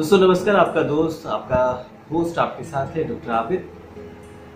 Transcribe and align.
दोस्तों, 0.00 0.18
नमस्कार 0.18 0.56
आपका 0.56 0.82
दोस्त, 0.82 1.26
आपका 1.26 1.90
होस्ट 2.10 2.38
आपके 2.38 2.64
साथ 2.64 2.96
है 2.96 3.04
डॉक्टर 3.04 3.30
आबिद। 3.30 3.70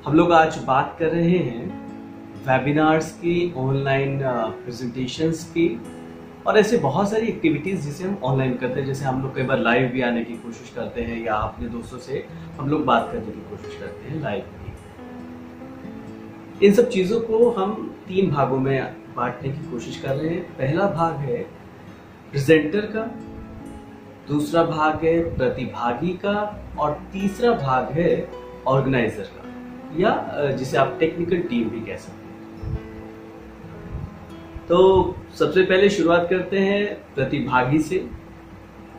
हम 0.06 0.15
लोग 0.15 0.33
आज 0.33 0.59
बात 0.59 0.97
कर 0.99 1.06
रहे 1.06 1.38
हैं 1.38 1.88
वेबिनार्स 2.47 3.13
की 3.13 3.54
ऑनलाइन 3.57 4.19
प्रेजेंटेशंस 4.22 5.49
की 5.49 5.80
और 6.46 6.59
ऐसे 6.59 6.77
बहुत 6.77 7.11
सारी 7.11 7.26
एक्टिविटीज़ 7.26 7.80
जिसे 7.80 8.04
हम 8.04 8.19
ऑनलाइन 8.25 8.57
करते 8.57 8.80
हैं। 8.80 8.87
जैसे 8.87 9.04
हम 9.04 9.22
लोग 9.22 9.35
कई 9.35 9.43
बार 9.43 9.58
लाइव 9.58 9.88
भी 9.88 10.03
आने 10.03 10.25
की 10.25 10.37
कोशिश 10.37 10.72
करते 10.76 11.01
हैं 11.01 11.25
या 11.25 11.35
अपने 11.35 11.69
दोस्तों 11.69 11.99
से 11.99 12.26
हम 12.58 12.69
लोग 12.69 12.85
बात 12.85 13.08
करने 13.13 13.26
की 13.26 13.51
कोशिश 13.51 13.76
करते 13.81 14.11
हैं 14.11 14.22
लाइव 14.22 14.45
की। 14.54 14.72
इन 16.66 16.73
सब 16.73 16.88
चीज़ों 16.88 17.20
को 17.20 17.51
हम 17.51 17.97
तीन 18.09 18.30
भागों 18.30 18.59
में 18.59 18.97
बांटने 19.16 19.48
की 19.48 19.73
कोशिश 19.73 19.97
कर 19.97 20.16
रहे 20.16 20.29
हैं। 20.29 20.56
पहला 20.56 20.91
भाग 20.91 21.19
है 21.19 21.42
प्रेजेंटर 22.30 22.80
का 22.97 23.11
दूसरा 24.28 24.62
भाग 24.64 25.05
है 25.05 25.19
प्रतिभागी 25.37 26.12
का 26.24 26.34
और 26.78 26.92
तीसरा 27.12 27.52
भाग 27.52 27.92
है 27.92 28.28
ऑर्गेनाइजर 28.66 29.24
का, 29.24 29.42
या 29.98 30.50
जिसे 30.52 30.77
आप 30.77 30.97
टेक्निकल 31.00 31.41
टीम 31.48 31.69
भी 31.70 31.80
कह 31.80 31.97
सकते 31.97 32.12
हैं। 32.12 32.23
तो 34.69 34.78
सबसे 35.38 35.62
पहले 35.62 35.88
शुरुआत 35.91 36.27
करते 36.30 36.59
हैं 36.59 36.95
प्रतिभागी 37.14 37.78
से। 37.80 38.06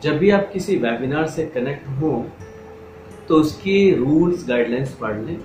जब 0.02 0.18
भी 0.18 0.30
आप 0.30 0.50
किसी 0.52 0.76
वेबिनार 0.76 1.26
से 1.28 1.46
कनेक्ट 1.46 1.88
हो 2.00 2.26
तो 3.28 3.36
उसकी 3.36 3.94
रूल्स 3.94 4.48
गाइडलाइंस 4.48 4.92
पढ़ 4.94 5.16
लें। 5.16 5.38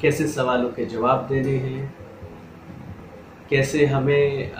कैसे 0.00 0.26
सवालों 0.28 0.68
के 0.68 0.84
जवाब 0.86 1.26
देने 1.28 1.56
हैं 1.58 1.94
कैसे 3.50 3.86
हमें 3.86 4.52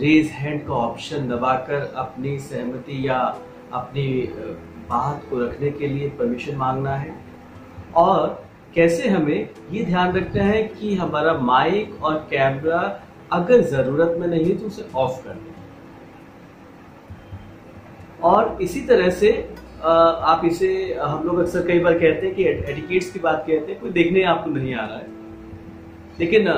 रेज 0.00 0.30
हैंड 0.32 0.66
का 0.66 0.74
ऑप्शन 0.74 1.28
दबाकर 1.28 1.92
अपनी 1.96 2.38
सहमति 2.40 3.06
या 3.08 3.18
अपनी 3.72 4.06
बात 4.88 5.22
को 5.30 5.38
रखने 5.40 5.70
के 5.70 5.88
लिए 5.88 6.08
परमिशन 6.18 6.56
मांगना 6.56 6.94
है? 6.96 7.14
और 7.96 8.44
कैसे 8.74 9.08
हमें 9.08 9.48
ये 9.72 9.84
ध्यान 9.84 10.12
रखना 10.12 10.42
है 10.42 10.62
कि 10.64 10.94
हमारा 10.94 11.32
माइक 11.40 12.02
और 12.04 12.14
कैमरा 12.30 12.80
अगर 13.32 13.60
ज़रूरत 13.62 14.16
में 14.20 14.26
नहीं 14.28 14.56
तो 14.56 14.66
उसे 14.66 14.88
ऑफ़ 14.94 15.24
कर 15.24 15.34
दें। 15.34 15.52
और 18.22 18.58
इसी 18.62 18.80
तरह 18.80 19.10
से 19.12 19.30
आप 19.84 20.42
इसे, 20.44 20.98
हम 21.00 21.24
लोग 21.24 21.38
अक्सर 21.38 21.66
कई 21.66 21.78
बार 21.80 21.98
कहते 21.98 22.26
हैं 22.26 22.34
कि 22.34 22.44
एटिकेट्स 22.44 23.10
की 23.12 23.18
बात 23.18 23.44
कहते 23.46 23.72
हैं, 23.72 23.80
कोई 23.80 23.90
देखने 23.92 24.22
आपको 24.24 24.50
नहीं 24.50 24.74
आ 24.74 24.86
रहा 24.86 24.96
है। 24.96 25.06
लेकिन 26.20 26.48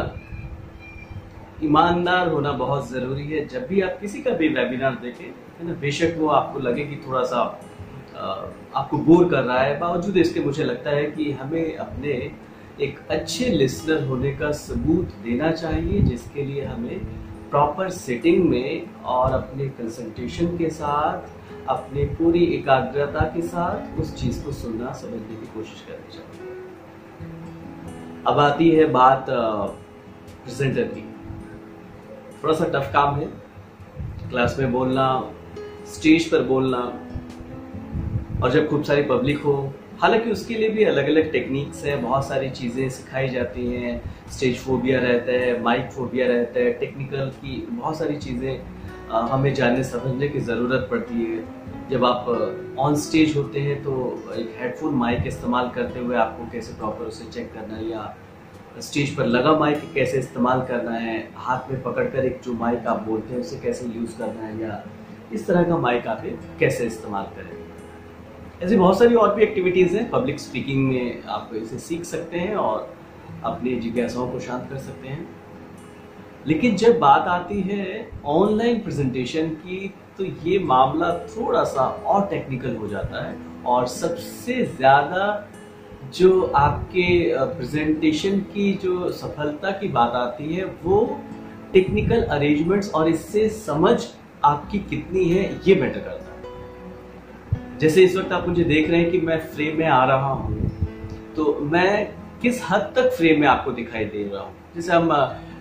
ईमानदार 1.65 2.29
होना 2.29 2.53
बहुत 2.53 2.89
ज़रूरी 2.91 3.27
है। 3.27 3.47
जब 3.49 3.67
भी 3.67 3.81
आप 3.81 3.99
किसी 4.01 4.23
का 4.23 4.31
भी 4.31 4.49
वेबिनार 4.49 4.95
देखें, 5.03 5.27
है 5.59 5.67
ना, 5.69 5.75
बेशक 5.75 6.15
वो 6.19 6.29
आपको 6.31 6.59
लगे 6.59 6.85
कि 6.85 6.97
थोड़ा 7.07 7.23
सा 7.23 7.43
आपको 8.77 8.99
बोर 8.99 9.29
कर 9.29 9.43
रहा 9.43 9.61
है। 9.61 9.79
बावजूद 9.79 10.17
इसके 10.17 10.41
मुझे 10.41 10.65
लगता 10.65 10.91
है 10.91 11.05
कि 11.05 11.31
हमें 11.33 11.77
अपने 11.77 12.11
एक 12.81 12.99
अच्छे 13.11 13.49
लिसनर 13.49 14.05
होने 14.05 14.33
का 14.33 14.51
सबूत 14.53 15.15
देना 15.25 15.51
चाहिए, 15.53 16.01
जिसके 16.01 16.43
लिए 16.43 16.65
हमें 16.65 16.99
प्रॉपर 17.51 17.91
सेटिंग 17.91 18.45
में 18.51 19.03
और 19.05 19.33
अपने 19.33 19.69
कंसंट्रेशन 19.71 20.57
के 20.59 20.71
साथ, 20.71 21.29
अपने 21.69 22.05
पूरी 22.15 22.45
एकाग्रता 22.55 23.25
के 23.35 23.43
साथ 23.43 24.01
उस 24.01 24.15
चीज़ 24.15 24.45
को 24.45 24.53
सुनना, 24.53 24.93
समझने 24.93 25.37
की 25.37 25.47
कोशिश 25.55 25.85
करनी 25.89 26.13
चाहिए। 26.13 26.55
अब 28.27 28.39
आती 28.39 28.71
है 28.71 28.85
बात 28.93 29.27
प्रेजेंटर 29.29 30.83
की। 30.85 31.05
थोड़ा 32.47 32.59
सा 32.59 32.65
टफ 32.75 32.91
काम 32.93 33.15
है। 33.15 33.27
क्लास 34.31 34.55
में 34.59 34.73
बोलना 34.73 35.05
स्टेज 35.93 36.29
पर 36.31 36.43
बोलना, 36.43 36.79
और 38.43 38.51
जब 38.51 38.69
खूब 38.69 38.83
सारी 38.83 39.03
पब्लिक 39.03 39.39
हो, 39.39 39.55
हालाँकि 40.01 40.31
उसके 40.31 40.55
लिए 40.55 40.69
भी 40.69 40.85
अलग 40.85 41.09
अलग 41.09 41.31
टेक्निक्स 41.33 41.85
हैं, 41.85 42.03
बहुत 42.03 42.27
सारी 42.29 42.51
चीज़ें 42.51 42.89
सिखाई 42.89 43.29
जाती 43.29 43.67
हैं। 43.67 44.01
स्टेज 44.33 44.59
फोबिया 44.59 45.01
रहता 45.01 45.33
है 45.35 45.61
माइक 45.63 45.91
फोबिया 45.93 46.27
रहता 46.27 46.61
है 46.61 46.73
टेक्निकल 46.73 47.31
की 47.37 47.57
बहुत 47.71 47.99
सारी 47.99 48.17
चीज़ें 48.17 48.61
हमें 49.11 49.53
जानने, 49.55 49.83
समझने 49.85 50.29
की 50.29 50.41
ज़रूरत 50.41 50.87
पड़ती 50.91 51.25
है। 51.25 51.89
जब 51.91 52.05
आप 52.05 52.77
ऑन 52.79 52.95
स्टेज 53.01 53.37
होते 53.37 53.61
हैं 53.61 53.83
तो 53.83 53.93
एक 54.37 54.55
हेडफोन 54.61 54.95
माइक 54.95 55.27
इस्तेमाल 55.27 55.71
करते 55.75 56.01
हुए 56.01 56.17
आपको 56.19 56.51
कैसे 56.53 56.77
प्रॉपर 56.79 57.05
उसे 57.07 57.31
चेक 57.31 57.53
करना 57.55 57.79
या 57.91 58.05
स्टेज 58.79 59.15
पर 59.17 59.27
लगा 59.27 59.53
माइक 59.59 59.83
कैसे 59.95 60.19
इस्तेमाल 60.19 60.61
करना 60.61 60.91
है, 60.91 61.17
हाथ 61.37 61.71
में 61.71 61.83
पकड़कर 61.83 62.25
एक 62.25 62.41
जो 62.45 62.53
माइक 62.53 62.87
आप 62.87 63.03
बोलते 63.03 63.35
हैं 63.35 63.41
उसे 63.41 63.61
कैसे 63.61 63.87
यूज़ 63.89 64.19
करना 64.19 64.47
है 64.47 64.61
या 64.63 64.83
इस 65.33 65.47
तरह 65.47 65.63
का 65.63 65.77
माइक 65.77 66.07
आप 66.07 66.23
कैसे 66.61 66.87
इस्तेमाल 66.87 67.25
करें? 67.37 67.55
ऐसी 68.63 68.77
बहुत 68.77 68.99
सारी 68.99 69.15
और 69.15 69.35
भी 69.35 69.43
एक्टिविटीज़ 69.43 69.97
हैं। 69.97 70.11
पब्लिक 70.11 70.41
स्पीकिंग 70.41 70.87
में 70.89 71.23
आप 71.29 71.51
इसे 71.55 71.79
सीख 71.79 72.05
सकते 72.05 72.39
हैं 72.39 72.55
और 72.57 72.95
अपनी 73.45 73.75
जिज्ञासाओं 73.77 74.31
को 74.31 74.41
शांत 74.41 74.69
कर 74.71 74.79
सकते 74.79 75.09
हैं। 75.09 75.29
लेकिन 76.47 76.77
जब 76.77 76.99
बात 76.99 77.29
आती 77.29 77.61
है 77.61 78.11
ऑनलाइन 78.27 78.81
प्रेजेंटेशन 78.81 79.49
की 79.49 79.95
तो 80.19 80.25
ये 80.25 80.59
मामला 80.59 81.13
थोड़ा 81.29 81.65
सा 81.65 81.83
और 81.83 82.27
टेक्निकल 82.27 82.77
हो 82.77 82.89
जाता 82.89 83.25
है 83.25 83.37
और 83.67 83.87
सबसे 83.87 84.65
ज़्यादा 84.67 85.27
जो 86.15 86.43
आपके 86.57 87.09
प्रेजेंटेशन 87.55 88.39
की 88.53 88.73
जो 88.83 89.11
सफलता 89.13 89.71
की 89.71 89.89
बात 89.89 90.13
आती 90.15 90.55
है 90.55 90.65
वो 90.83 90.99
टेक्निकल 91.73 92.23
अरेंजमेंट्स 92.23 92.91
और 92.95 93.09
इससे 93.09 93.49
समझ 93.49 93.97
आपकी 94.45 94.79
कितनी 94.91 95.25
है 95.25 95.45
ये 95.69 95.75
मैटर 95.75 96.01
करता 96.01 96.33
है। 96.33 97.79
जैसे 97.79 98.05
इस 98.05 98.17
वक्त 98.17 98.33
आप 98.33 98.49
मुझे 98.49 98.65
देख 98.65 98.91
रहे 98.91 99.01
हैं 99.01 99.11
कि 99.11 99.21
मैं 99.21 99.39
फ्रेम 99.47 99.79
में 99.79 99.87
आ 99.87 100.05
रहा 100.05 100.33
हूँ 100.33 100.71
तो 101.37 101.59
मैं 101.63 102.07
किस 102.43 102.63
हद 102.71 102.93
तक 102.97 103.11
फ्रेम 103.17 103.41
में 103.41 103.47
आपको 103.49 103.73
दिखाई 103.73 104.05
दे 104.05 104.23
रहा 104.33 104.43
हूँ? 104.43 104.55
जैसे 104.75 104.93
हम 104.93 105.13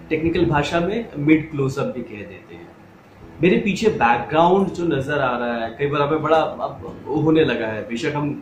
टेक्निकल 0.09 0.45
भाषा 0.45 0.79
में 0.79 1.09
मिड 1.17 1.49
क्लोजअप 1.51 1.93
भी 1.95 2.01
कह 2.03 2.23
देते 2.23 2.55
हैं। 2.55 2.67
मेरे 3.41 3.57
पीछे 3.57 3.89
बैकग्राउंड 3.91 4.67
जो 4.69 4.85
नज़र 4.87 5.19
आ 5.19 5.37
रहा 5.37 5.55
है 5.55 5.75
कई 5.79 5.87
बार 5.87 6.01
हमें 6.01 6.21
बड़ा 6.21 6.39
होने 7.07 7.43
लगा 7.45 7.67
है। 7.67 7.87
बेशक 7.89 8.15
हम 8.15 8.41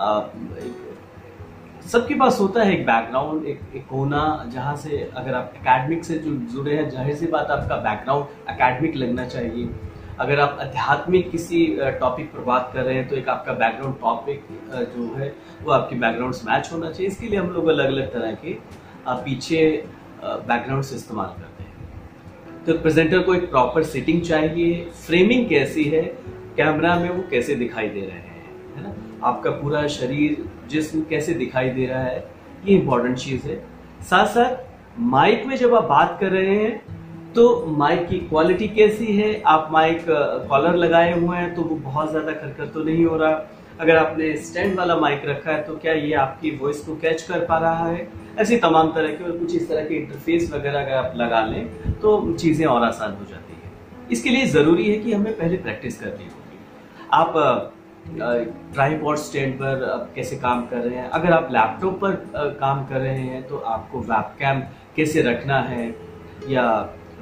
आ, 0.00 0.18
सबके 1.90 2.14
पास 2.14 2.38
होता 2.40 2.62
है 2.62 2.72
एक 2.72 2.84
बैकग्राउंड 2.86 3.46
एक 3.46 3.60
एक 3.76 3.86
कोना 3.86 4.22
जहाँ 4.52 4.74
से 4.76 4.98
अगर 5.16 5.34
आप 5.34 5.52
एकेडमिक 5.56 6.04
से 6.04 6.18
जो 6.18 6.34
जुड़े 6.52 6.76
हैं, 6.76 6.88
ज़ाहिर 6.90 7.16
सी 7.16 7.26
बात 7.26 7.50
आपका 7.50 7.76
बैकग्राउंड 7.78 8.50
एकेडमिक 8.50 8.96
लगना 8.96 9.26
चाहिए। 9.26 9.68
अगर 10.20 10.40
आप 10.40 10.58
आध्यात्मिक 10.60 11.30
किसी 11.30 11.66
टॉपिक 12.00 12.32
पर 12.32 12.44
बात 12.44 12.70
कर 12.74 12.82
रहे 12.82 12.94
हैं 12.94 13.08
तो 13.08 13.16
एक 13.16 13.28
आपका 13.28 13.52
बैकग्राउंड 13.54 13.96
टॉपिक 14.00 14.46
जो 14.72 15.14
है, 15.16 15.32
वो 15.64 15.72
आपके 15.72 15.96
बैकग्राउंड 15.96 16.34
मैच 16.48 16.70
होना 16.72 16.90
चाहिए। 16.90 17.08
इसके 17.08 17.26
लिए 17.26 17.38
हम 17.38 17.50
लोग 17.50 17.68
अलग 17.68 17.86
अलग 17.86 18.12
तरह 18.12 18.32
के 18.44 18.56
पीछे 19.24 19.62
बैकग्राउंड 20.22 20.84
से 20.84 20.96
इस्तेमाल 20.96 21.28
करते 21.38 21.64
हैं। 21.64 22.64
तो 22.66 22.78
प्रेजेंटर 22.82 23.22
को 23.22 23.34
एक 23.34 23.50
प्रॉपर 23.50 23.82
सेटिंग 23.84 24.22
चाहिए। 24.22 24.84
फ्रेमिंग 25.06 25.48
कैसी 25.48 25.84
है? 25.84 26.02
कैमरा 26.56 26.94
में 26.96 27.08
वो 27.10 27.22
कैसे 27.30 27.54
दिखाई 27.56 27.88
दे 27.88 28.00
रहे 28.00 28.18
हैं? 28.18 28.44
है 28.76 28.82
ना? 28.82 28.94
आपका 29.28 29.50
पूरा 29.52 29.86
शरीर 29.88 30.44
जिसम 30.72 31.00
कैसे 31.10 31.34
दिखाई 31.34 31.70
दे 31.70 31.86
रहा 31.86 32.02
है, 32.02 32.24
ये 32.64 32.76
इंपॉर्टेंट 32.76 33.16
चीज़ 33.18 33.48
है। 33.48 33.56
साथ 34.10 34.26
साथ 34.28 35.00
माइक 35.10 35.46
में 35.46 35.56
जब 35.56 35.74
आप 35.74 35.84
बात 35.88 36.16
कर 36.20 36.30
रहे 36.30 36.54
हैं 36.56 37.32
तो 37.34 37.44
माइक 37.68 38.06
की 38.08 38.18
क्वालिटी 38.20 38.68
कैसी 38.70 39.06
है? 39.08 39.42
आप 39.42 39.68
माइक 39.72 40.04
कॉलर 40.48 40.76
लगाए 40.76 41.12
हुए 41.18 41.36
हैं 41.36 41.54
तो 41.54 41.62
वो 41.62 41.76
बहुत 41.84 42.10
ज़्यादा 42.10 42.32
खरखर 42.32 42.66
तो 42.68 42.82
नहीं 42.84 43.04
हो 43.04 43.16
रहा। 43.16 43.42
अगर 43.80 43.96
आपने 43.96 44.36
स्टैंड 44.38 44.76
वाला 44.78 44.96
माइक 44.96 45.22
रखा 45.26 45.50
है 45.50 45.62
तो 45.62 45.76
क्या 45.76 45.92
ये 45.94 46.12
आपकी 46.16 46.50
वॉइस 46.56 46.80
को 46.86 46.94
कैच 46.96 47.22
कर 47.22 47.44
पा 47.46 47.58
रहा 47.58 47.86
है? 47.86 48.08
ऐसी 48.38 48.56
तमाम 48.58 48.92
तरह 48.92 49.08
के 49.08 49.24
और 49.24 49.38
कुछ 49.38 49.54
इस 49.56 49.68
तरह 49.68 49.84
के 49.84 49.94
इंटरफेस 49.96 50.50
वगैरह 50.52 50.80
अगर 50.80 50.92
आप 50.94 51.14
लगा 51.16 51.44
लें 51.46 51.98
तो 52.00 52.32
चीज़ें 52.34 52.66
और 52.66 52.84
आसान 52.84 53.12
हो 53.12 53.24
जाती 53.30 53.54
है। 53.54 53.70
इसके 54.12 54.30
लिए 54.30 54.46
ज़रूरी 54.48 54.90
है 54.90 54.98
कि 54.98 55.12
हमें 55.12 55.32
पहले 55.32 55.56
प्रैक्टिस 55.58 56.00
करनी 56.00 56.24
होगी। 56.24 56.58
आप 57.12 57.72
ट्राईपॉड 58.08 59.16
स्टैंड 59.18 59.54
पर 59.56 59.84
आप 59.84 60.08
कैसे 60.14 60.36
काम 60.38 60.66
कर 60.66 60.78
रहे 60.78 60.96
हैं? 60.96 61.08
अगर 61.10 61.32
आप 61.32 61.48
लैपटॉप 61.52 62.00
पर 62.00 62.56
काम 62.60 62.84
कर 62.86 63.00
रहे 63.00 63.20
हैं 63.20 63.42
तो 63.48 63.56
आपको 63.58 64.00
वेबकैम 64.00 64.60
कैसे 64.96 65.22
रखना 65.22 65.60
है? 65.62 65.94
या 66.48 66.64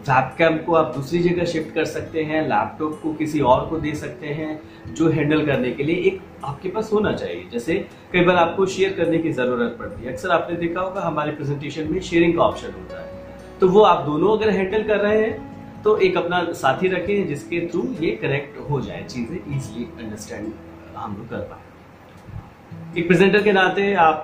वेबकैम 0.00 0.56
को 0.58 0.74
आप 0.74 0.94
दूसरी 0.94 1.18
जगह 1.18 1.44
शिफ्ट 1.44 1.74
कर 1.74 1.84
सकते 1.86 2.22
हैं 2.24 2.42
लैपटॉप 2.44 2.98
को 3.02 3.12
किसी 3.14 3.40
और 3.42 3.66
को 3.70 3.78
दे 3.80 3.94
सकते 3.94 4.26
हैं, 4.28 4.60
जो 4.94 5.08
हैंडल 5.10 5.44
करने 5.46 5.70
के 5.70 5.82
लिए 5.82 5.96
एक 6.08 6.20
आपके 6.44 6.68
पास 6.68 6.90
होना 6.92 7.12
चाहिए। 7.14 7.44
जैसे 7.52 7.74
कई 8.12 8.24
बार 8.24 8.36
आपको 8.36 8.66
शेयर 8.68 8.92
करने 8.92 9.18
की 9.18 9.32
ज़रूरत 9.32 9.76
पड़ती 9.78 10.04
है। 10.04 10.12
अक्सर 10.12 10.30
आपने 10.30 10.56
देखा 10.56 10.80
होगा, 10.80 11.00
हमारे 11.00 11.32
प्रेजेंटेशन 11.32 11.92
में 11.92 12.00
शेयरिंग 12.00 12.34
का 12.36 12.42
ऑप्शन 12.42 12.72
होता 12.72 13.00
है। 13.00 13.58
तो 13.60 13.68
वो 13.68 13.82
आप 13.82 14.04
दोनों 14.04 14.36
अगर 14.38 14.50
हैंडल 14.50 14.82
कर 14.84 14.98
रहे 14.98 15.20
हैं 15.20 15.82
तो 15.82 15.96
एक 15.98 16.16
अपना 16.16 16.42
साथी 16.54 16.88
रखें, 16.88 17.26
जिसके 17.28 17.60
थ्रू 17.68 17.82
ये 18.00 18.10
करेक्ट 18.22 18.58
हो 18.70 18.80
जाए। 18.80 19.04
चीज़ें 19.04 19.36
इजीली 19.36 19.88
अंडरस्टैंड 19.98 20.52
हम 21.00 21.17
लोग 21.17 21.29
कर 21.29 21.41
पाए। 21.50 22.99
एक 22.99 23.06
प्रेजेंटर 23.08 23.43
के 23.43 23.52
नाते 23.52 23.93
आप 23.97 24.23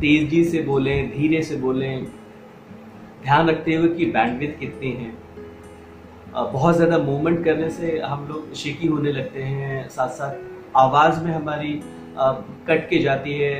तेज़ी 0.00 0.44
से 0.44 0.62
बोलें, 0.62 1.10
धीरे 1.10 1.42
से 1.42 1.56
बोलें, 1.56 2.04
ध्यान 3.22 3.48
रखते 3.48 3.74
हुए 3.74 3.88
कि 3.88 4.06
बैंडविथ 4.12 4.58
कितनी 4.60 4.90
है। 4.92 5.10
बहुत 6.32 6.76
ज़्यादा 6.76 6.98
मूवमेंट 6.98 7.44
करने 7.44 7.68
से 7.70 7.98
हम 8.00 8.26
लोग 8.28 8.52
शेकी 8.54 8.86
होने 8.86 9.12
लगते 9.12 9.42
हैं। 9.42 9.88
साथ 9.90 10.08
साथ 10.10 10.76
आवाज़ 10.76 11.22
में 11.24 11.32
हमारी 11.32 11.80
कट 12.18 12.88
के 12.90 12.98
जाती 12.98 13.32
है। 13.34 13.54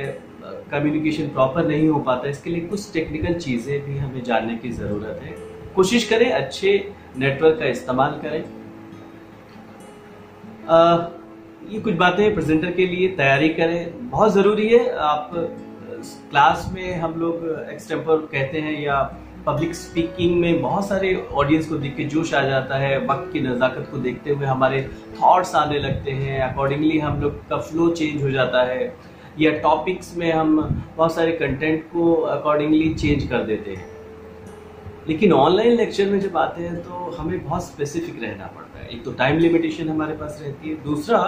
कम्युनिकेशन 0.71 1.27
प्रॉपर 1.29 1.67
नहीं 1.67 1.87
हो 1.87 1.99
पाता 2.01 2.29
इसके 2.29 2.49
लिए 2.49 2.65
कुछ 2.67 2.91
टेक्निकल 2.93 3.33
चीज़ें 3.35 3.79
भी 3.85 3.97
हमें 3.97 4.23
जानने 4.23 4.55
की 4.57 4.69
ज़रूरत 4.71 5.19
है। 5.23 5.35
कोशिश 5.75 6.07
करें 6.09 6.31
अच्छे 6.31 6.71
नेटवर्क 7.17 7.59
का 7.59 7.65
इस्तेमाल 7.67 8.19
करें। 8.23 8.43
ये 11.69 11.79
कुछ 11.79 11.93
बातें 11.95 12.33
प्रेजेंटर 12.33 12.71
के 12.71 12.85
लिए 12.87 13.07
तैयारी 13.17 13.49
करें। 13.49 14.09
बहुत 14.09 14.33
ज़रूरी 14.33 14.67
है, 14.67 14.89
आप 14.91 15.29
क्लास 16.29 16.69
में 16.73 16.95
हम 16.95 17.13
लोग 17.19 17.45
एक्सटेम्पर 17.71 18.17
कहते 18.31 18.59
हैं 18.59 18.79
या 18.81 19.01
पब्लिक 19.45 19.75
स्पीकिंग 19.75 20.39
में 20.39 20.61
बहुत 20.61 20.87
सारे 20.87 21.15
ऑडियंस 21.33 21.67
को 21.69 21.77
देख 21.77 21.95
के 21.95 22.03
जोश 22.05 22.33
आ 22.33 22.41
जाता 22.41 22.77
है, 22.77 22.97
वक्त 23.07 23.31
की 23.33 23.41
नज़ाकत 23.41 23.87
को 23.91 23.97
देखते 23.99 24.31
हुए 24.31 24.45
हमारे 24.45 24.81
थॉट्स 25.21 25.55
आने 25.55 25.79
लगते 25.79 26.11
हैं। 26.11 26.39
अकॉर्डिंगली 26.43 26.99
हम 26.99 27.21
लोग 27.21 27.47
का 27.49 27.57
फ्लो 27.59 27.89
चेंज 27.91 28.23
हो 28.23 28.29
जाता 28.31 28.63
है। 28.63 28.93
या 29.39 29.51
टॉपिक्स 29.59 30.15
में 30.17 30.31
हम 30.31 30.59
बहुत 30.97 31.15
सारे 31.15 31.31
कंटेंट 31.33 31.83
को 31.93 32.13
अकॉर्डिंगली 32.13 32.93
चेंज 32.93 33.23
कर 33.27 33.43
देते 33.45 33.71
हैं। 33.71 33.91
लेकिन 35.07 35.33
ऑनलाइन 35.33 35.75
लेक्चर 35.77 36.09
में 36.09 36.19
जब 36.19 36.37
आते 36.37 36.63
हैं 36.63 36.75
तो 36.83 37.09
हमें 37.17 37.43
बहुत 37.45 37.63
स्पेसिफिक 37.63 38.21
रहना 38.23 38.45
पड़ता 38.47 38.79
है। 38.79 38.87
एक 38.89 39.03
तो 39.05 39.11
टाइम 39.13 39.37
लिमिटेशन 39.39 39.89
हमारे 39.89 40.13
पास 40.17 40.39
रहती 40.43 40.69
है। 40.69 40.75
दूसरा 40.83 41.19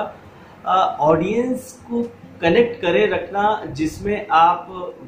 ऑडियंस 0.66 1.72
को 1.90 2.02
कनेक्ट 2.42 2.82
करे 2.82 3.06
रखना 3.08 3.44
जिसमें 3.72 4.28
आप 4.32 4.68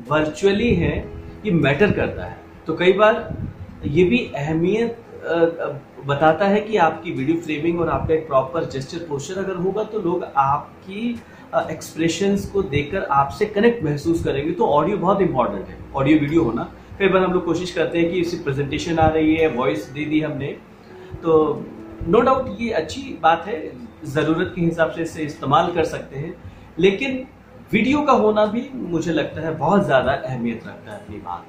वर्चुअली 0.10 0.74
हैं, 0.76 0.98
ये 1.46 1.52
मैटर 1.54 1.92
करता 1.92 2.26
है। 2.26 2.38
तो 2.68 2.76
कई 2.76 2.94
बार 2.94 3.36
ये 3.86 4.04
भी 4.04 4.20
अहमियत 4.36 5.04
बताता 6.06 6.46
है 6.48 6.60
कि 6.62 6.78
आपकी 6.78 7.12
वीडियो 7.12 7.38
फ्रेमिंग 7.38 7.80
और 7.80 7.90
आपका 7.90 8.14
एक 8.14 8.28
प्रॉपर 8.28 8.66
जेस्टर 8.66 9.06
पोस्टर 9.08 9.40
अगर 9.40 9.56
होगा 9.56 9.84
तो 9.84 10.00
लोग 10.02 10.24
आपकी 10.38 11.10
एक्सप्रेशंस 11.72 12.46
को 12.52 12.62
देखकर 12.64 13.04
आपसे 13.04 13.46
कनेक्ट 13.48 13.84
महसूस 13.84 14.24
करेंगे। 14.24 14.52
तो 14.52 14.68
ऑडियो 14.68 14.98
बहुत 14.98 15.22
इंपॉर्टेंट 15.22 15.68
है। 15.68 15.78
ऑडियो 15.96 16.20
वीडियो 16.20 16.44
होना। 16.44 16.70
कई 17.00 17.08
बार 17.08 17.24
हम 17.24 17.34
लोग 17.34 17.46
कोशिश 17.46 17.72
करते 17.72 18.00
हैं 18.00 18.12
कि 18.12 18.20
इसी 18.20 18.38
प्रेजेंटेशन 18.38 19.00
आ 19.00 19.08
रही 19.08 19.36
है 19.36 19.48
वॉइस 19.50 19.86
दे 19.90 20.06
दी 20.06 20.20
हमने। 20.22 20.48
तो 21.24 21.66
नो 22.08 22.18
no 22.18 22.26
डाउट 22.26 22.58
ये 22.62 22.70
अच्छी 22.72 23.02
बात 23.22 23.46
है। 23.48 23.60
ज़रूरत 24.10 24.52
के 24.56 24.62
हिसाब 24.62 24.92
से 24.92 25.02
इसे 25.02 25.24
इस्तेमाल 25.24 25.72
कर 25.74 25.84
सकते 25.86 26.20
हैं। 26.20 26.34
लेकिन 26.80 27.26
वीडियो 27.72 28.02
का 28.02 28.14
होना 28.16 28.46
भी 28.48 28.70
मुझे 28.74 29.14
लगता 29.14 29.42
है 29.42 29.56
बहुत 29.58 29.86
ज़्यादा 29.86 30.12
अहमियत 30.14 30.68
रखता 30.68 30.92
है 30.92 31.00
अपनी 31.00 31.18
बात। 31.20 31.46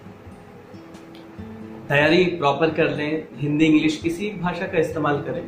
तैयारी 1.89 2.25
प्रॉपर 2.39 2.71
कर 2.71 2.91
लें, 2.91 3.27
हिंदी 3.37 3.65
इंग्लिश 3.65 4.01
किसी 4.03 4.31
भाषा 4.41 4.67
का 4.67 4.79
इस्तेमाल 4.79 5.23
करें। 5.29 5.43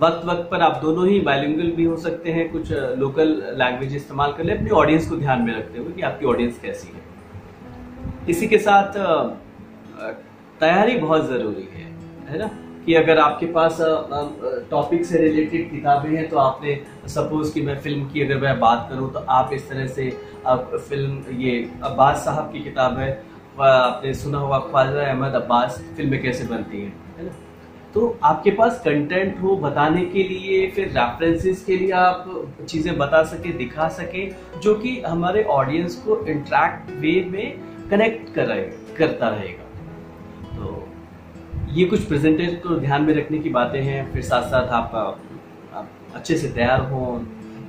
वक्त 0.00 0.24
वक्त 0.26 0.48
पर 0.50 0.60
आप 0.62 0.78
दोनों 0.82 1.06
ही 1.08 1.20
बायलिंगुअल 1.20 1.70
भी 1.72 1.84
हो 1.84 1.96
सकते 1.98 2.32
हैं, 2.32 2.48
कुछ 2.52 2.72
लोकल 2.98 3.28
लैंग्वेज 3.58 3.94
इस्तेमाल 3.96 4.32
कर 4.32 4.44
लें, 4.44 4.56
अपनी 4.56 4.70
ऑडियंस 4.72 5.08
को 5.08 5.16
ध्यान 5.16 5.42
में 5.42 5.54
रखते 5.54 5.78
हुए 5.78 5.92
कि 5.92 6.02
आपकी 6.02 6.26
ऑडियंस 6.26 6.58
कैसी 6.62 6.88
है। 6.88 7.02
इसी 8.28 8.46
के 8.48 8.58
साथ 8.60 8.92
तैयारी 10.60 10.96
बहुत 10.98 11.28
ज़रूरी 11.28 11.68
है 11.72 11.84
है 12.28 12.38
ना? 12.38 12.50
कि 12.86 12.94
अगर 12.94 13.18
आपके 13.18 13.46
पास 13.52 13.78
टॉपिक 14.70 15.04
से 15.06 15.18
रिलेटेड 15.18 15.70
किताबें 15.70 16.10
हैं 16.10 16.28
तो 16.28 16.38
आपने 16.38 16.80
सपोज़ 17.08 17.52
कि 17.54 17.62
मैं 17.62 17.78
फ़िल्म 17.80 18.08
की 18.08 18.22
अगर 18.22 18.40
मैं 18.40 18.58
बात 18.60 18.86
करूँ 18.90 19.12
तो 19.12 19.24
आप 19.30 19.52
इस 19.52 19.68
तरह 19.68 19.86
से 19.88 20.10
आप 20.46 20.70
फ़िल्म 20.88 21.38
ये 21.40 21.58
अब्बास 21.84 22.24
साहब 22.24 22.50
की 22.52 22.64
किताब 22.64 22.98
है 22.98 23.10
आपने 23.60 24.12
सुना 24.14 24.38
होगा 24.38 24.58
ख्वाजा 24.60 25.00
अहमद 25.02 25.34
अब्बास 25.34 25.80
फ़िल्में 25.96 26.20
कैसे 26.22 26.44
बनती 26.46 26.80
हैं, 26.80 26.92
है 27.18 27.24
ना? 27.24 27.32
तो 27.94 28.18
आपके 28.24 28.50
पास 28.50 28.80
कंटेंट 28.84 29.40
हो 29.42 29.56
बताने 29.56 30.04
के 30.06 30.22
लिए, 30.22 30.66
फिर 30.70 30.86
रेफरेंसेस 30.88 31.64
के 31.64 31.76
लिए 31.76 31.90
आप 31.92 32.24
चीज़ें 32.68 32.96
बता 32.98 33.22
सके, 33.24 33.52
दिखा 33.58 33.88
सके, 33.96 34.24
जो 34.60 34.74
कि 34.74 35.00
हमारे 35.00 35.42
ऑडियंस 35.56 35.96
को 36.06 36.16
इंट्रैक्ट 36.26 36.90
वे 37.00 37.12
में 37.30 37.58
कनेक्ट 37.90 38.34
कर 38.34 38.46
रहे, 38.46 38.62
करता 38.98 39.28
रहेगा। 39.28 39.64
ये 41.72 41.84
कुछ 41.84 42.00
प्रेजेंटेज 42.04 42.54
को 42.62 42.74
ध्यान 42.76 43.02
में 43.02 43.12
रखने 43.14 43.38
की 43.38 43.50
बातें 43.50 43.80
हैं 43.82 44.00
फिर 44.12 44.22
साथ 44.22 44.42
साथ 44.42 44.68
आप, 44.68 44.94
आप 45.74 45.88
अच्छे 46.14 46.36
से 46.38 46.48
तैयार 46.48 46.80
हों 46.90 47.06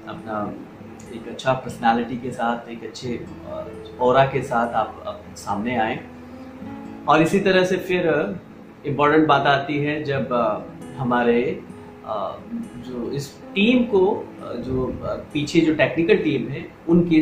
अपना 0.07 0.39
एक 1.15 1.27
अच्छा 1.27 1.53
पर्सनालिटी 1.53 2.17
के 2.17 2.31
साथ 2.31 2.69
एक 2.69 2.83
अच्छे 2.83 3.19
और 3.99 4.25
के 4.27 4.41
साथ 4.41 4.73
आप, 4.73 5.03
आप 5.07 5.21
सामने 5.35 5.77
आए। 5.77 5.99
और 7.09 7.21
इसी 7.21 7.39
तरह 7.39 7.65
से 7.65 7.77
फिर 7.77 8.07
इम्पोर्टेंट 8.85 9.27
बात 9.27 9.47
आती 9.47 9.77
है 9.77 10.03
जब 10.03 10.33
हमारे 10.97 11.41
जो 12.07 13.09
इस 13.11 13.31
टीम 13.55 13.83
को 13.83 14.03
जो 14.59 14.91
पीछे 15.33 15.61
जो 15.61 15.75
टेक्निकल 15.75 16.17
टीम 16.23 16.47
है 16.47 16.65
उनकी 16.89 17.21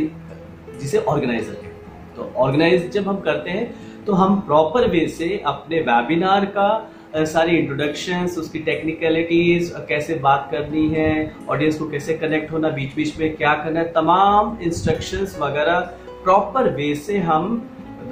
जिसे 0.82 0.98
ऑर्गेनाइजर 0.98 1.64
है। 1.64 1.72
तो 2.16 2.32
ऑर्गेनाइज 2.38 2.92
जब 2.92 3.08
हम 3.08 3.20
करते 3.20 3.50
हैं 3.50 3.74
तो 4.08 4.14
हम 4.14 4.40
प्रॉपर 4.42 4.88
वे 4.90 5.08
से 5.08 5.38
अपने 5.46 5.80
वेबिनार 5.82 6.46
का 6.58 7.24
सारी 7.26 7.58
इंट्रोडक्शन 7.58 8.30
उसकी 8.40 8.60
टेक्निकलिटीज 8.60 9.74
कैसे 9.90 10.16
बात 10.20 10.48
करनी 10.52 10.88
है 10.90 11.12
ऑडियंस 11.50 11.78
को 11.80 11.90
कैसे 11.90 12.14
कनेक्ट 12.18 12.52
होना 12.52 12.70
बीच 12.70 12.96
बीच 12.96 13.20
में 13.20 13.36
क्या 13.36 13.54
करना 13.54 13.80
है, 13.80 13.92
तमाम 13.94 14.58
इंस्ट्रक्शंस 14.62 15.38
वगैरह 15.42 15.80
प्रॉपर 16.24 16.70
वे 16.76 16.94
से 16.96 17.18
हम 17.20 17.46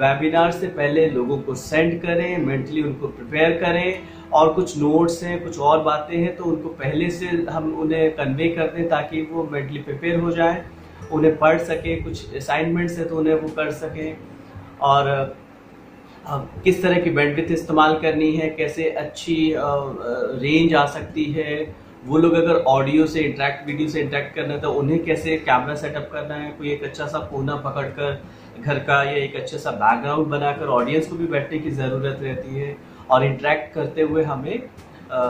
वेबिनार 0.00 0.50
से 0.50 0.66
पहले 0.68 1.06
लोगों 1.10 1.38
को 1.38 1.54
सेंड 1.54 2.00
करें 2.02 2.38
मेंटली 2.38 2.82
उनको 2.82 3.06
प्रिपेयर 3.08 3.58
करें 3.62 4.02
और 4.32 4.52
कुछ 4.54 4.76
नोट्स 4.78 5.22
हैं, 5.24 5.42
कुछ 5.44 5.58
और 5.58 5.82
बातें 5.82 6.16
हैं 6.16 6.36
तो 6.36 6.44
उनको 6.44 6.68
पहले 6.78 7.10
से 7.10 7.26
हम 7.50 7.74
उन्हें 7.80 8.10
कन्वे 8.16 8.48
कर 8.48 8.66
दें 8.76 8.88
ताकि 8.88 9.22
वो 9.32 9.48
मेंटली 9.52 9.78
प्रिपेयर 9.80 10.20
हो 10.20 10.30
जाए, 10.30 10.64
उन्हें 11.12 11.36
पढ़ 11.38 11.58
सके, 11.60 11.96
कुछ 11.96 12.36
असाइनमेंट्स 12.36 12.98
हैं 12.98 13.08
तो 13.08 13.16
उन्हें 13.16 13.34
वो 13.34 13.48
कर 13.56 13.70
सकें 13.74 14.16
और 14.82 15.36
किस 16.26 16.82
तरह 16.82 17.00
की 17.00 17.10
बैंडविथ 17.10 17.50
इस्तेमाल 17.52 17.94
करनी 18.00 18.30
है 18.32 18.48
कैसे 18.56 18.88
अच्छी 18.98 19.36
रेंज 19.56 20.74
आ 20.74 20.84
सकती 20.86 21.24
है 21.32 21.54
वो 22.06 22.18
लोग 22.18 22.34
अगर 22.34 22.56
ऑडियो 22.68 23.06
से 23.06 23.20
इंटरेक्ट 23.20 23.66
वीडियो 23.66 23.88
से 23.88 24.00
इंटरेक्ट 24.00 24.34
करना 24.34 24.54
है 24.54 24.60
तो 24.60 24.70
उन्हें 24.72 25.02
कैसे 25.04 25.36
कैमरा 25.38 25.74
सेटअप 25.74 26.08
करना 26.12 26.34
है? 26.34 26.50
कोई 26.50 26.70
एक 26.72 26.84
अच्छा 26.84 27.06
सा 27.06 27.18
कोना 27.30 27.56
पकड़कर 27.64 28.20
घर 28.60 28.78
का 28.84 29.02
या 29.02 29.16
एक 29.16 29.36
अच्छा 29.36 29.58
सा 29.58 29.70
बैकग्राउंड 29.80 30.26
बनाकर 30.26 30.66
ऑडियंस 30.76 31.08
को 31.08 31.16
भी 31.16 31.26
बैठने 31.26 31.58
की 31.58 31.70
ज़रूरत 31.72 32.18
रहती 32.22 32.54
है 32.56 32.76
और 33.10 33.24
इंटरेक्ट 33.24 33.74
करते 33.74 34.02
हुए 34.02 34.22
हमें 34.24 34.54
आ, 34.56 35.20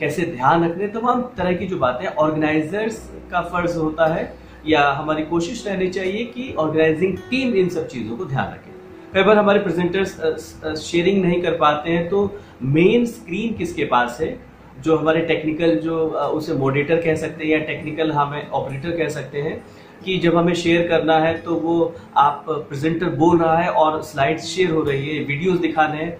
कैसे 0.00 0.22
ध्यान 0.26 0.64
रखने 0.64 0.88
तमाम 0.90 1.22
तरह 1.38 1.52
की 1.56 1.66
जो 1.66 1.78
बातें 1.78 2.06
ऑर्गेनाइजर्स 2.06 3.02
का 3.30 3.40
फ़र्ज़ 3.42 3.76
होता 3.78 4.06
है 4.14 4.32
या 4.66 4.88
हमारी 4.92 5.22
कोशिश 5.26 5.66
रहनी 5.66 5.88
चाहिए 5.90 6.24
कि 6.26 6.52
ऑर्गेनाइजिंग 6.58 7.16
टीम 7.30 7.54
इन 7.54 7.68
सब 7.68 7.86
चीज़ों 7.88 8.16
को 8.16 8.24
ध्यान 8.24 8.52
रखे। 8.52 8.75
कई 9.14 9.22
बार 9.22 9.38
हमारे 9.38 9.58
प्रेजेंटर्स 9.58 10.80
शेयरिंग 10.80 11.22
नहीं 11.24 11.40
कर 11.42 11.56
पाते 11.56 11.90
हैं 11.90 12.08
तो 12.08 12.18
मेन 12.62 13.04
स्क्रीन 13.06 13.54
किसके 13.54 13.84
पास 13.84 14.18
है? 14.20 14.36
जो 14.80 14.96
हमारे 14.96 15.20
टेक्निकल 15.26 15.74
जो 15.78 15.96
उसे 16.36 16.54
मोडेटर 16.54 17.00
कह 17.02 17.14
सकते 17.14 17.44
हैं 17.44 17.50
या 17.50 17.58
टेक्निकल 17.66 18.10
हमें 18.12 18.48
ऑपरेटर 18.50 18.96
कह 18.96 19.08
सकते 19.08 19.42
हैं 19.42 19.56
कि 20.04 20.16
जब 20.18 20.36
हमें 20.36 20.52
शेयर 20.54 20.86
करना 20.88 21.18
है 21.18 21.32
तो 21.42 21.54
वो 21.56 21.94
आप 22.16 22.44
प्रेजेंटर 22.48 23.08
बोल 23.16 23.38
रहा 23.38 23.56
है 23.58 23.70
और 23.72 24.00
स्लाइड्स 24.02 24.44
शेयर 24.46 24.70
हो 24.70 24.82
रही 24.82 25.16
है 25.16 25.24
वीडियोस 25.24 25.58
दिखाने 25.58 25.96
हैं। 25.96 26.10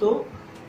तो 0.00 0.12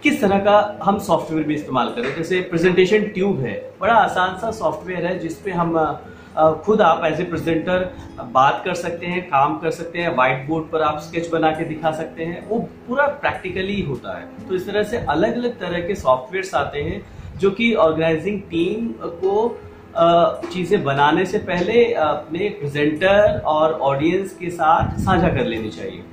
किस 0.04 0.22
तरह 0.22 0.40
का 0.40 0.80
हम 0.84 1.00
सॉफ्टवेयर 1.02 1.48
भी 1.48 1.54
इस्तेमाल 1.56 1.88
करें? 1.90 2.16
जैसे 2.16 2.42
प्रेजेंटेशन 2.50 3.04
ट्यूब 3.10 3.40
है, 3.40 3.54
बड़ा 3.82 3.94
आसान 3.94 4.38
सा 4.38 4.52
सॉफ्टवेयर 4.52 5.06
है 5.06 5.18
जिसपे 5.20 5.52
हम 5.52 5.78
खुद 6.66 6.82
आप 6.82 7.04
एज 7.06 7.20
ए 7.22 7.24
प्रेजेंटर 7.26 7.84
बात 8.32 8.62
कर 8.66 8.74
सकते 8.76 9.06
हैं, 9.06 9.22
काम 9.24 9.58
कर 9.60 9.72
सकते 9.72 10.00
हैं 10.00 10.16
व्हाइट 10.16 10.48
बोर्ड 10.48 10.66
पर 10.72 10.82
आप 10.84 11.00
स्केच 11.02 11.30
बना 11.32 11.52
के 11.52 11.66
दिखा 11.66 11.92
सकते 11.94 12.24
हैं, 12.24 12.48
वो 12.48 12.60
पूरा 12.88 13.06
प्रैक्टिकली 13.22 13.82
होता 13.82 14.18
है। 14.18 14.48
तो 14.48 14.56
इस 14.56 14.68
तरह 14.68 14.84
से 14.84 14.98
अलग 15.10 15.36
अलग 15.36 15.60
तरह 15.60 15.88
के 15.88 15.96
सॉफ्टवेयर 15.96 16.56
आते 16.56 16.82
हैं, 16.82 17.02
जो 17.38 17.52
कि 17.52 17.74
ऑर्गेनाइजिंग 17.76 18.42
टीम 18.50 18.90
को 18.98 19.58
चीज़ें 20.46 20.84
बनाने 20.84 21.26
से 21.26 21.38
पहले 21.42 21.84
अपने 21.94 22.50
प्रेजेंटर 22.60 23.42
और 23.48 23.74
ऑडियंस 23.84 24.34
के 24.38 24.50
साथ 24.52 24.98
साझा 25.00 25.30
कर 25.30 25.46
लेनी 25.46 25.70
चाहिए। 25.70 26.04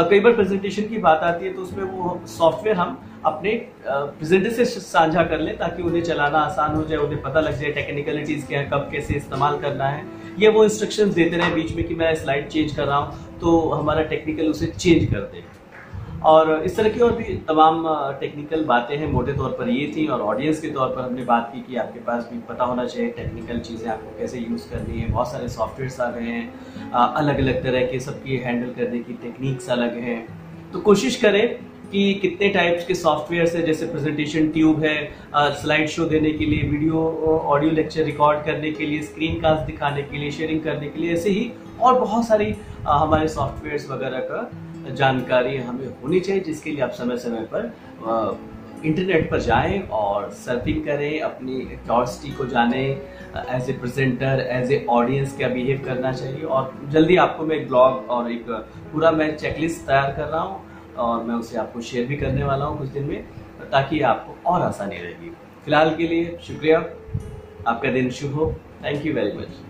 कई 0.00 0.20
बार 0.20 0.32
प्रेजेंटेशन 0.34 0.88
की 0.88 0.98
बात 1.00 1.22
आती 1.24 1.46
है 1.46 1.52
तो 1.54 1.62
उसमें 1.62 1.84
वो 1.84 2.20
सॉफ्टवेयर 2.28 2.76
हम 2.76 2.98
अपने 3.26 3.52
प्रेजेंटर 3.86 4.50
से 4.50 4.64
साझा 4.64 5.22
कर 5.24 5.40
लें 5.40 5.56
ताकि 5.58 5.82
उन्हें 5.82 6.02
चलाना 6.02 6.38
आसान 6.40 6.74
हो 6.74 6.84
जाए, 6.84 6.98
उन्हें 6.98 7.20
पता 7.22 7.40
लग 7.40 7.58
जाए 7.60 7.70
टेक्निकलिटीज 7.72 8.46
क्या 8.48 8.60
है, 8.60 8.68
कब 8.72 8.88
कैसे 8.92 9.14
इस्तेमाल 9.16 9.58
करना 9.60 9.88
है। 9.88 10.06
ये 10.38 10.48
वो 10.48 10.64
इंस्ट्रक्शंस 10.64 11.14
देते 11.14 11.36
रहे 11.36 11.54
बीच 11.54 11.74
में 11.76 11.86
कि 11.86 11.94
मैं 11.94 12.14
स्लाइड 12.16 12.48
चेंज 12.48 12.74
कर 12.76 12.84
रहा 12.84 12.96
हूँ 12.96 13.38
तो 13.40 13.58
हमारा 13.70 14.02
टेक्निकल 14.04 14.48
उसे 14.48 14.66
चेंज 14.68 15.04
कर 15.12 15.20
दे। 15.32 15.44
और 16.26 16.50
इस 16.64 16.76
तरह 16.76 16.88
की 16.90 17.00
और 17.00 17.12
भी 17.12 17.34
तमाम 17.48 17.82
टेक्निकल 18.20 18.64
बातें 18.64 18.96
हैं, 18.96 19.10
मोटे 19.12 19.32
तौर 19.32 19.50
पर 19.58 19.68
ये 19.68 19.86
थी 19.96 20.06
और 20.06 20.20
ऑडियंस 20.22 20.60
के 20.60 20.70
तौर 20.70 20.88
पर 20.88 21.02
हमने 21.02 21.24
बात 21.24 21.50
की 21.54 21.60
कि 21.62 21.76
आपके 21.78 22.00
पास 22.00 22.28
भी 22.32 22.38
पता 22.48 22.64
होना 22.64 22.84
चाहिए 22.86 23.10
टेक्निकल 23.16 23.58
चीज़ें 23.60 23.88
आपको 23.90 24.18
कैसे 24.18 24.38
यूज़ 24.40 24.68
करनी 24.70 25.00
है। 25.00 25.10
बहुत 25.10 25.30
सारे 25.32 25.48
सॉफ्टवेयर 25.48 26.02
आ 26.02 26.10
गए 26.10 26.26
हैं 26.28 26.92
अलग 26.92 27.38
अलग 27.38 27.62
तरह 27.62 27.86
के 27.86 28.00
सबकी 28.00 28.36
हैंडल 28.38 28.72
करने 28.78 28.98
की 29.00 29.12
टेक्निक्स 29.22 29.70
अलग 29.70 29.98
हैं। 30.00 30.20
तो 30.72 30.80
कोशिश 30.80 31.16
करें 31.16 31.44
कि 31.90 32.12
कितने 32.22 32.48
टाइप्स 32.48 32.86
के 32.86 32.94
सॉफ्टवेयर 32.94 33.56
है, 33.56 33.62
जैसे 33.66 33.86
प्रेजेंटेशन 33.86 34.48
ट्यूब 34.52 34.84
है 34.84 34.96
स्लाइड 35.60 35.88
शो 35.88 36.04
देने 36.06 36.30
के 36.32 36.46
लिए 36.46 36.68
वीडियो 36.70 37.04
ऑडियो 37.46 37.70
लेक्चर 37.72 38.04
रिकॉर्ड 38.04 38.44
करने 38.46 38.72
के 38.72 38.86
लिए 38.86 39.02
स्क्रीन 39.02 39.40
कास्ट 39.40 39.66
दिखाने 39.66 40.02
के 40.02 40.18
लिए 40.18 40.30
शेयरिंग 40.30 40.60
करने 40.62 40.88
के 40.88 41.00
लिए, 41.00 41.12
ऐसे 41.14 41.30
ही 41.30 41.50
और 41.80 41.98
बहुत 42.00 42.26
सारी 42.26 42.54
हमारे 42.86 43.28
सॉफ्टवेयर 43.28 43.86
वगैरह 43.90 44.20
का 44.30 44.92
जानकारी 44.94 45.56
हमें 45.58 45.86
होनी 46.02 46.20
चाहिए, 46.20 46.42
जिसके 46.42 46.70
लिए 46.70 46.82
आप 46.82 46.90
समय 46.92 47.16
समय 47.18 47.48
पर 47.54 48.46
इंटरनेट 48.84 49.30
पर 49.30 49.40
जाएँ 49.40 49.80
और 49.92 50.30
सर्फिंग 50.36 50.84
करें, 50.84 51.20
अपनी 51.20 51.54
क्यूरियोसिटी 51.60 52.32
को 52.34 52.44
जानें 52.46 52.78
as 52.78 53.70
a 53.70 53.72
presenter 53.74 54.46
as 54.50 54.72
a 54.72 54.84
audience 54.90 55.36
क्या 55.36 55.48
बिहेव 55.48 55.82
करना 55.86 56.12
चाहिए 56.12 56.42
और 56.44 56.72
जल्दी 56.92 57.16
आपको 57.24 57.46
मैं 57.46 57.56
एक 57.56 57.68
ब्लॉग 57.68 58.10
और 58.10 58.30
एक 58.32 58.50
पूरा 58.92 59.10
मैं 59.12 59.36
चेकलिस्ट 59.36 59.86
तैयार 59.86 60.12
कर 60.16 60.28
रहा 60.28 60.40
हूँ। 60.42 60.66
और 60.98 61.24
मैं 61.24 61.34
उसे 61.34 61.58
आपको 61.58 61.80
शेयर 61.80 62.06
भी 62.06 62.16
करने 62.16 62.44
वाला 62.44 62.64
हूँ 62.64 62.78
कुछ 62.78 62.88
दिन 62.88 63.04
में, 63.04 63.22
ताकि 63.70 64.00
आपको 64.00 64.50
और 64.50 64.62
आसानी 64.62 64.96
रहेगी। 64.96 65.30
फ़िलहाल 65.64 65.94
के 65.96 66.08
लिए 66.08 66.38
शुक्रिया। 66.42 66.78
आपका 67.66 67.90
दिन 67.92 68.10
शुभ 68.10 68.34
हो। 68.34 68.52
Thank 68.84 69.06
you 69.06 69.14
very 69.14 69.38
much 69.38 69.67